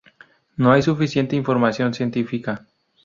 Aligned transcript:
No 0.57 0.71
hay 0.71 0.81
suficiente 0.81 1.35
información 1.35 1.93
científica. 1.93 2.65